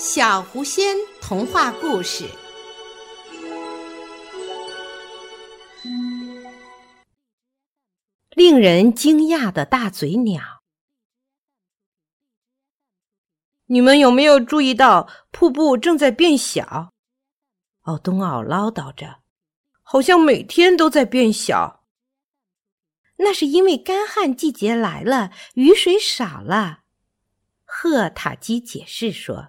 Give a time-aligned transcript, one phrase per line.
[0.00, 2.24] 小狐仙童话故事：
[8.30, 10.62] 令人惊讶的大嘴鸟。
[13.66, 16.92] 你们有没有注意到瀑布正在变小？
[17.80, 19.18] 奥东奥唠叨着，
[19.82, 21.84] 好像每天都在变小。
[23.16, 26.84] 那是因为干旱季节来了，雨水少了。
[27.64, 29.48] 赫塔基解释说。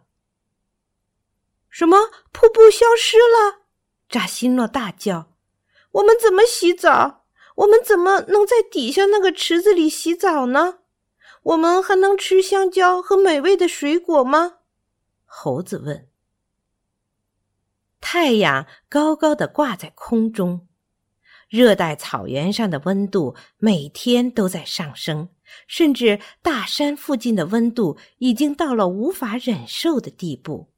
[1.70, 2.10] 什么？
[2.32, 3.66] 瀑布消失了！
[4.10, 5.34] 扎西诺大叫
[5.94, 7.26] ：“我们怎么洗澡？
[7.58, 10.80] 我们怎么能在底下那个池子里洗澡呢？
[11.44, 14.58] 我们还能吃香蕉和美味的水果吗？”
[15.26, 16.08] 猴子问。
[18.02, 20.68] 太阳高高的挂在空中，
[21.50, 25.30] 热带草原上的温度每天都在上升，
[25.68, 30.72] 甚至大山附近的温度已经到了无法忍受的地步。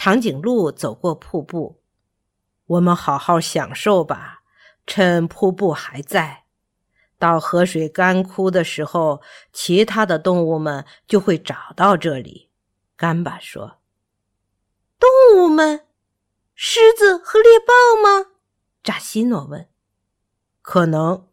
[0.00, 1.80] 长颈鹿走过瀑布，
[2.66, 4.44] 我们好好享受吧，
[4.86, 6.44] 趁瀑布还在。
[7.18, 9.20] 到河水干枯的时候，
[9.52, 12.48] 其他的动物们就会找到这里。
[12.96, 13.78] 干巴说
[15.00, 15.84] ：“动物们，
[16.54, 18.30] 狮子和猎豹吗？”
[18.84, 19.66] 扎西诺问。
[20.62, 21.26] “可能。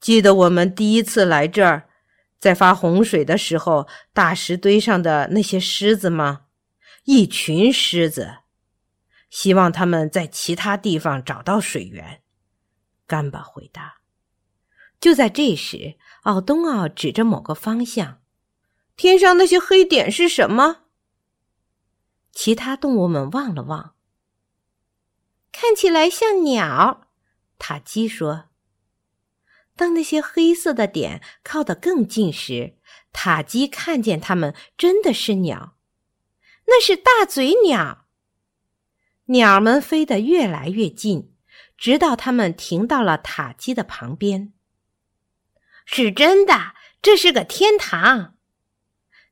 [0.00, 1.90] 记得我们第一次来这儿，
[2.38, 6.40] 在发洪水的时候，大石堆上的那些狮子吗？”
[7.04, 8.38] 一群狮子，
[9.28, 12.22] 希望他们在其他地方找到水源。
[13.06, 13.98] 干巴回答。
[14.98, 18.22] 就在这时，奥东奥指着某个方向
[18.96, 20.84] ：“天上那些黑点是什么？”
[22.32, 23.94] 其他动物们望了望，
[25.52, 27.08] 看起来像鸟。
[27.58, 28.46] 塔基说
[29.76, 32.78] ：“当那些黑色的点靠得更近时，
[33.12, 35.72] 塔基看见它们真的是鸟。”
[36.66, 38.06] 那是大嘴鸟。
[39.26, 41.34] 鸟们飞得越来越近，
[41.78, 44.52] 直到它们停到了塔基的旁边。
[45.86, 48.36] 是真的，这是个天堂！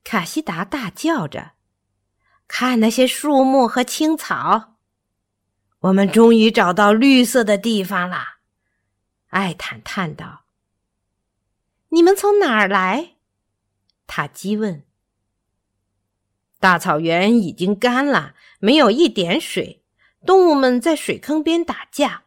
[0.05, 1.53] 卡西达大叫着
[2.49, 4.77] ：“看那些树木和青草，
[5.81, 8.39] 我们终于找到绿色的地方了。”
[9.29, 10.45] 艾坦叹道
[11.91, 13.17] ：“你们从哪儿来？”
[14.07, 14.85] 塔基问。
[16.63, 19.83] 大草原已经干了，没有一点水。
[20.25, 22.23] 动物们在水坑边打架。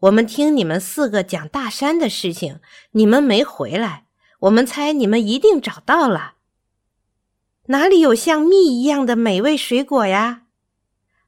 [0.00, 2.58] 我们听你们四个讲大山的事情，
[2.90, 4.06] 你们没回来。
[4.40, 6.34] 我们猜你们一定找到了。
[7.66, 10.42] 哪里有像蜜一样的美味水果呀？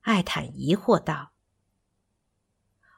[0.01, 1.31] 艾坦疑惑道。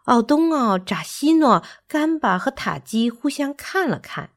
[0.05, 4.31] 奥东奥、扎西诺、甘巴和塔基互相看了看，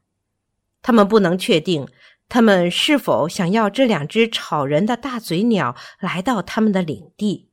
[0.82, 1.88] 他们不能确定。
[2.30, 7.50] 他们是否想要这两只吵人的大嘴鸟来到他们的领地？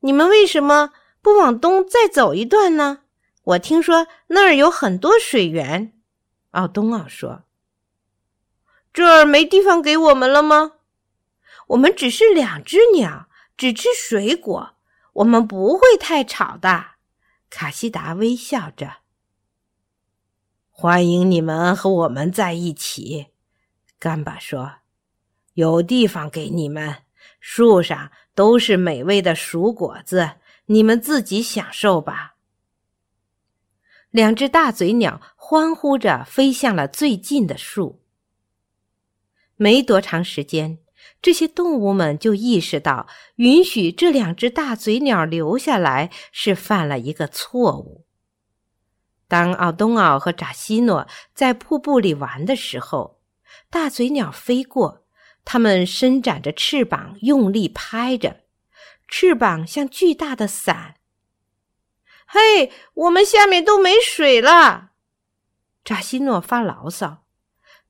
[0.00, 3.04] 你们为什么不往东再走一段呢？
[3.42, 5.94] 我听说那儿有很多水源。
[6.50, 7.44] 奥东奥说
[8.92, 10.72] ：“这儿没地方给我们了吗？
[11.68, 14.76] 我们只是两只鸟，只吃水果，
[15.14, 16.96] 我们不会太吵的。”
[17.48, 18.98] 卡西达微笑着。
[20.82, 23.26] 欢迎你们和我们在一起，
[23.98, 24.76] 干巴说
[25.52, 27.02] ：“有地方给你们，
[27.38, 32.36] 树上都是美味的熟果子，你们自己享受吧。”
[34.08, 38.00] 两只大嘴鸟欢呼着飞向了最近的树。
[39.56, 40.78] 没多长时间，
[41.20, 47.99] 这些动物们就意识到，允许这两只大嘴鸟留下来是犯了一个错误。
[49.30, 53.20] 当奥东奥和扎西诺在瀑布里玩的时候，
[53.70, 55.06] 大嘴鸟飞过，
[55.44, 58.40] 它们伸展着翅膀，用力拍着，
[59.06, 60.96] 翅膀像巨大的伞。
[62.26, 64.90] 嘿，我们下面都没水了！
[65.84, 67.24] 扎西诺发牢骚，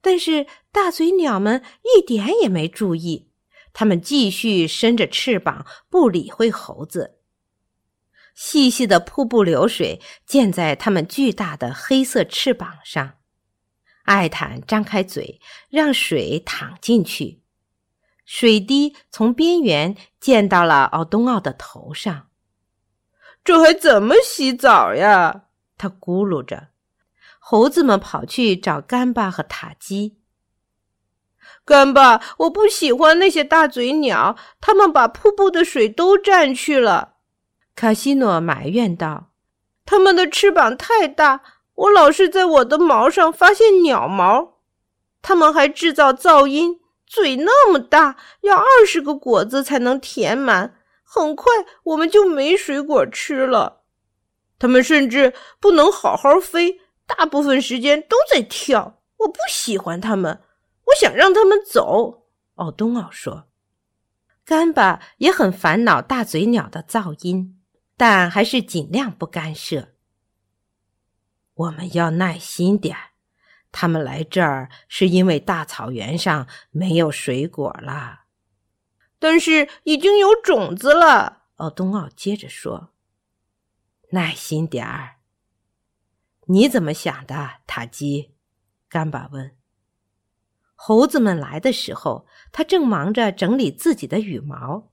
[0.03, 1.63] 但是大嘴鸟们
[1.97, 3.31] 一点也没注意，
[3.73, 7.20] 它们继续伸着翅膀，不理会猴子。
[8.35, 13.15] 细细的瀑布流水溅在它们巨大的黑色翅膀上。
[14.05, 17.43] 艾坦张开嘴，让水淌进去。
[18.25, 22.29] 水滴从边缘溅到了奥东奥的头上。
[23.45, 25.47] 这还怎么洗澡呀？
[25.77, 26.69] 他咕噜着。
[27.39, 30.19] 猴子们跑去找干巴和塔基。
[31.65, 37.17] 干巴，我不喜欢那些大嘴鸟，它们把瀑布的水都占去了。
[37.75, 39.31] 卡西诺埋怨道
[39.87, 41.43] ：“它们的翅膀太大，
[41.75, 44.59] 我老是在我的毛上发现鸟毛。
[45.23, 50.77] 它们还制造噪音，嘴那么大，要二十个果子才能填满。
[51.03, 51.51] 很快
[51.85, 53.83] 我们就没水果吃了。
[54.59, 59.01] 它们甚至不能好好飞，大部分时间都在跳。
[59.19, 60.41] 我不喜欢它们，
[60.87, 62.25] 我想让它们走。”
[62.57, 63.47] 奥东奥说。
[64.45, 67.60] 干巴也很烦恼大嘴鸟的噪音，
[68.01, 69.91] 但还是尽量不干涉。
[71.53, 72.97] 我们要耐心点
[73.71, 78.23] 他们来这儿是因为大草原上没有水果了，
[79.19, 81.43] 但是已经有种子了。
[81.57, 82.95] 奥东奥接着说
[84.13, 85.17] ：“耐心点儿。”
[86.49, 88.35] 你怎么想的，塔基？
[88.89, 89.55] 干巴问。
[90.75, 94.90] 猴子们来的时候，他正忙着整理自己的羽毛。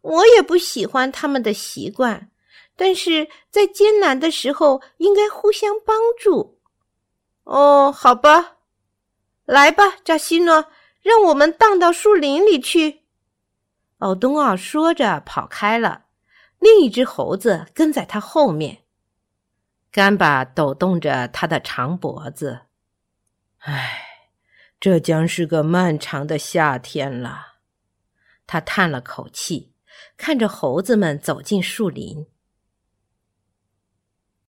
[0.00, 2.30] 我也不喜欢他们的习惯，
[2.76, 6.58] 但是在艰难的时候应该互相帮助。
[7.44, 8.56] 哦，好吧，
[9.44, 10.66] 来吧，扎西诺，
[11.02, 13.02] 让我们荡到树林里去。
[13.98, 16.06] 奥东奥说着跑开了，
[16.58, 18.84] 另一只猴子跟在他后面。
[19.92, 22.60] 干巴抖动着他的长脖子，
[23.58, 24.06] 唉。
[24.78, 27.56] 这将是个漫长的夏天了，
[28.46, 29.74] 他叹了口气，
[30.16, 32.26] 看着猴子们走进树林。